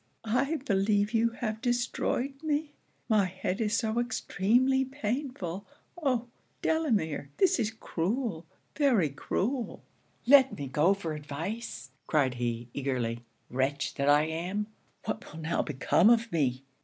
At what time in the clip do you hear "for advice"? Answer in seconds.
10.95-11.91